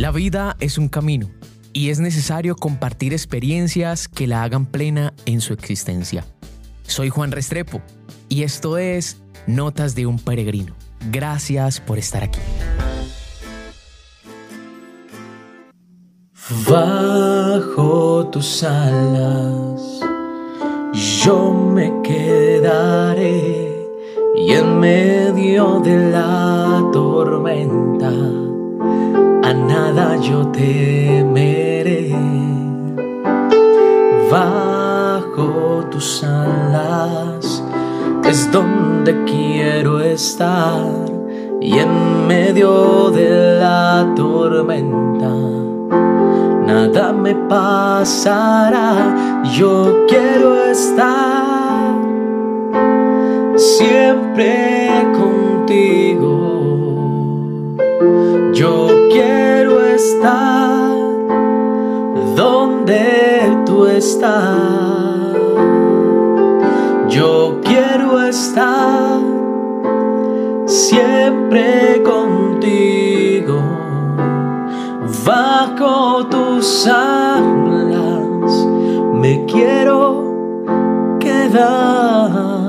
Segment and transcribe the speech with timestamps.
[0.00, 1.28] La vida es un camino
[1.74, 6.24] y es necesario compartir experiencias que la hagan plena en su existencia.
[6.84, 7.82] Soy Juan Restrepo
[8.30, 10.74] y esto es Notas de un Peregrino.
[11.10, 12.40] Gracias por estar aquí.
[16.66, 20.00] Bajo tus alas
[21.22, 23.86] yo me quedaré
[24.34, 28.49] y en medio de la tormenta
[29.54, 32.14] nada yo temeré.
[34.30, 37.64] Bajo tus alas
[38.24, 40.84] es donde quiero estar
[41.60, 45.50] y en medio de la tormenta
[46.70, 49.42] nada me pasará.
[49.58, 51.94] Yo quiero estar
[53.56, 54.79] siempre
[62.90, 63.30] donde.
[67.08, 69.20] Yo quiero estar
[70.66, 73.60] siempre contigo.
[75.24, 78.66] Bajo tus alas
[79.14, 82.59] me quiero quedar.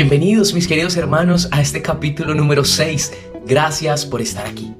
[0.00, 3.12] Bienvenidos mis queridos hermanos a este capítulo número 6.
[3.46, 4.72] Gracias por estar aquí.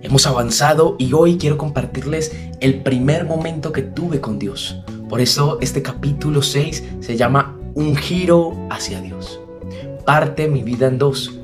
[0.00, 4.76] Hemos avanzado y hoy quiero compartirles el primer momento que tuve con Dios.
[5.08, 9.40] Por eso este capítulo 6 se llama Un giro hacia Dios.
[10.06, 11.36] Parte mi vida en dos.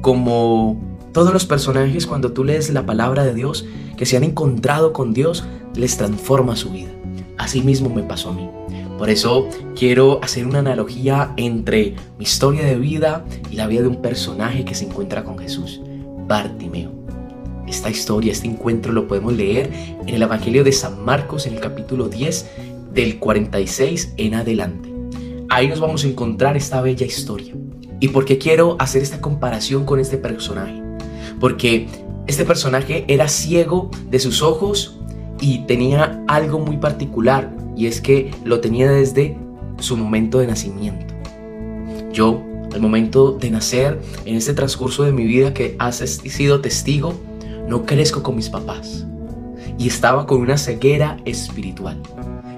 [0.00, 0.80] Como
[1.12, 5.12] todos los personajes cuando tú lees la palabra de Dios que se han encontrado con
[5.12, 5.42] Dios,
[5.74, 6.92] les transforma su vida.
[7.38, 8.48] Así mismo me pasó a mí.
[9.02, 13.88] Por eso quiero hacer una analogía entre mi historia de vida y la vida de
[13.88, 15.80] un personaje que se encuentra con Jesús,
[16.28, 16.92] Bartimeo.
[17.66, 19.72] Esta historia, este encuentro lo podemos leer
[20.06, 22.46] en el Evangelio de San Marcos en el capítulo 10
[22.94, 24.88] del 46 en adelante.
[25.50, 27.54] Ahí nos vamos a encontrar esta bella historia.
[27.98, 30.80] ¿Y por qué quiero hacer esta comparación con este personaje?
[31.40, 31.88] Porque
[32.28, 35.00] este personaje era ciego de sus ojos
[35.40, 39.36] y tenía algo muy particular y es que lo tenía desde
[39.78, 41.14] su momento de nacimiento.
[42.12, 47.14] Yo, al momento de nacer, en este transcurso de mi vida que has sido testigo,
[47.68, 49.06] no crezco con mis papás
[49.78, 52.00] y estaba con una ceguera espiritual.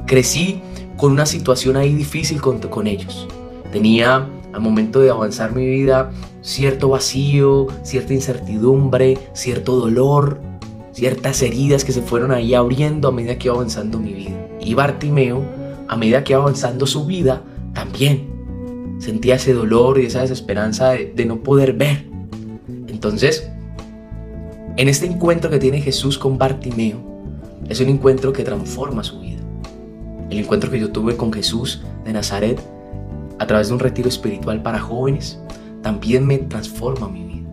[0.07, 0.61] Crecí
[0.97, 3.29] con una situación ahí difícil con, con ellos.
[3.73, 6.11] Tenía al momento de avanzar mi vida
[6.43, 10.41] cierto vacío, cierta incertidumbre, cierto dolor,
[10.95, 14.49] ciertas heridas que se fueron ahí abriendo a medida que iba avanzando mi vida.
[14.61, 15.45] Y Bartimeo,
[15.89, 17.43] a medida que iba avanzando su vida,
[17.75, 18.29] también
[18.99, 22.07] sentía ese dolor y esa desesperanza de, no poder ver.
[22.87, 23.51] Entonces,
[24.77, 26.99] en este encuentro que tiene Jesús con Bartimeo,
[27.69, 29.41] es un encuentro que transforma su vida.
[30.31, 32.61] El encuentro que yo tuve con Jesús de Nazaret
[33.39, 35.41] a través de un retiro espiritual para jóvenes
[35.83, 37.44] también me transforma mi vida.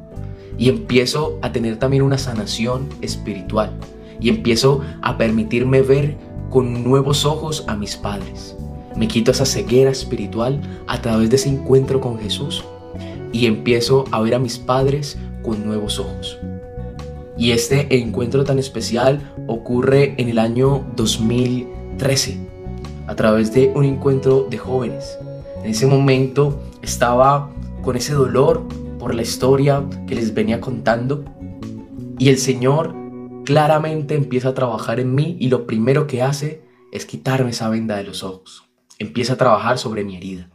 [0.61, 3.71] Y empiezo a tener también una sanación espiritual.
[4.19, 6.17] Y empiezo a permitirme ver
[6.51, 8.55] con nuevos ojos a mis padres.
[8.95, 12.63] Me quito esa ceguera espiritual a través de ese encuentro con Jesús.
[13.33, 16.37] Y empiezo a ver a mis padres con nuevos ojos.
[17.35, 22.37] Y este encuentro tan especial ocurre en el año 2013
[23.07, 25.17] a través de un encuentro de jóvenes.
[25.63, 27.49] En ese momento estaba
[27.81, 28.61] con ese dolor
[29.01, 31.25] por la historia que les venía contando
[32.19, 32.95] y el Señor
[33.45, 37.97] claramente empieza a trabajar en mí y lo primero que hace es quitarme esa venda
[37.97, 38.69] de los ojos.
[38.99, 40.51] Empieza a trabajar sobre mi herida.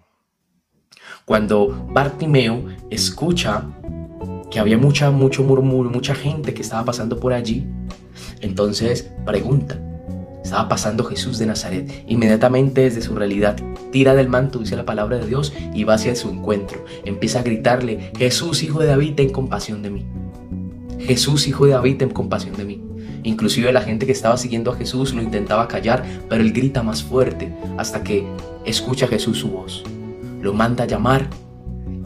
[1.25, 3.65] Cuando Bartimeo escucha
[4.49, 7.67] que había mucha, mucho murmuro, mucha gente que estaba pasando por allí,
[8.43, 9.83] entonces pregunta,
[10.47, 12.05] estaba pasando Jesús de Nazaret.
[12.07, 13.57] Inmediatamente desde su realidad
[13.91, 16.85] tira del manto, dice la palabra de Dios, y va hacia su encuentro.
[17.05, 20.07] Empieza a gritarle, Jesús, hijo de David, ten compasión de mí.
[21.01, 22.83] Jesús, hijo de David, ten compasión de mí.
[23.25, 27.03] Inclusive la gente que estaba siguiendo a Jesús lo intentaba callar, pero él grita más
[27.03, 28.25] fuerte hasta que
[28.65, 29.83] escucha Jesús su voz.
[30.41, 31.29] Lo manda a llamar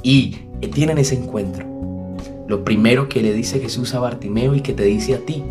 [0.02, 0.38] y
[0.72, 1.66] tienen ese encuentro.
[2.48, 5.44] Lo primero que le dice Jesús a Bartimeo y que te dice a ti,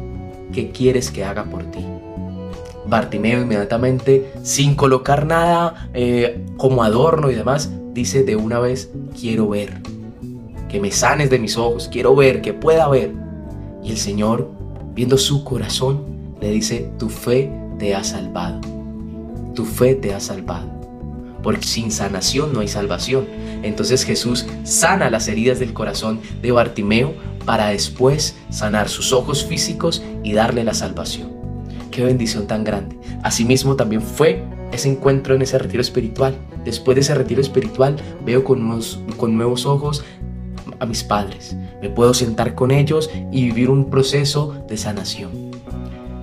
[0.52, 1.86] ¿qué quieres que haga por ti?
[2.90, 9.50] Bartimeo inmediatamente, sin colocar nada eh, como adorno y demás, dice de una vez, quiero
[9.50, 9.82] ver,
[10.68, 13.14] que me sanes de mis ojos, quiero ver, que pueda ver.
[13.84, 14.50] Y el Señor,
[14.94, 16.04] viendo su corazón,
[16.42, 18.62] le dice, tu fe te ha salvado,
[19.56, 20.78] tu fe te ha salvado.
[21.42, 23.26] porque sin sanación no hay salvación.
[23.64, 27.14] Entonces Jesús sana las heridas del corazón de Bartimeo
[27.46, 31.39] para después sanar sus ojos físicos y darle la salvación.
[31.92, 32.98] Qué bendición tan grande.
[33.24, 36.36] Asimismo también fue ese encuentro en ese retiro espiritual.
[36.64, 37.96] Después de ese retiro espiritual
[38.26, 40.04] veo con, unos, con nuevos ojos
[40.80, 41.56] a mis padres.
[41.82, 45.32] Me puedo sentar con ellos y vivir un proceso de sanación.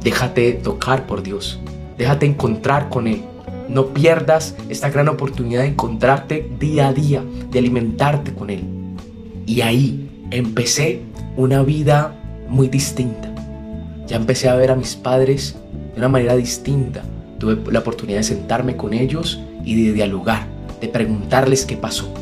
[0.03, 1.59] Déjate tocar por Dios.
[1.99, 3.23] Déjate encontrar con Él.
[3.69, 8.65] No pierdas esta gran oportunidad de encontrarte día a día, de alimentarte con Él.
[9.47, 11.03] Y ahí empecé
[11.37, 12.15] una vida
[12.49, 13.36] muy distinta.
[14.07, 15.57] Ya empecé a ver a mis padres
[15.95, 17.03] de una manera distinta.
[17.39, 20.47] Tuve la oportunidad de sentarme con ellos y de dialogar,
[20.81, 22.13] de preguntarles qué pasó.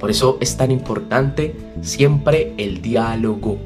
[0.00, 3.58] Por eso es tan importante siempre el diálogo.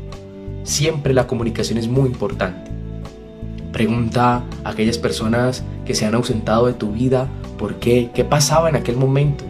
[0.64, 2.70] Siempre la comunicación es muy importante.
[3.72, 7.28] Pregunta a aquellas personas que se han ausentado de tu vida
[7.58, 9.44] por qué, qué pasaba en aquel momento.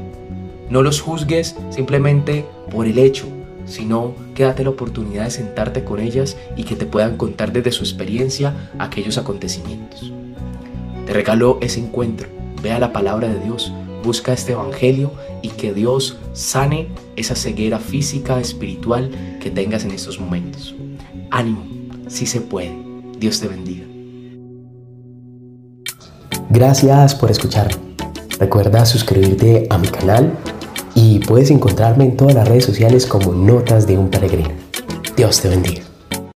[0.71, 3.27] No los juzgues simplemente por el hecho,
[3.67, 7.73] sino que date la oportunidad de sentarte con ellas y que te puedan contar desde
[7.73, 10.13] su experiencia aquellos acontecimientos.
[11.07, 12.29] Te regalo ese encuentro,
[12.63, 13.73] vea la palabra de Dios,
[14.03, 15.13] busca este evangelio
[15.43, 20.75] y que Dios sane esa ceguera física, espiritual que tengas en estos momentos.
[21.31, 21.65] Ánimo,
[22.09, 22.77] si se puede.
[23.19, 23.85] Dios te bendiga.
[26.51, 27.75] Gracias por escucharme.
[28.39, 30.37] Recuerda suscribirte a mi canal
[31.15, 34.51] y puedes encontrarme en todas las redes sociales como Notas de un Peregrino.
[35.17, 35.94] Dios te bendiga.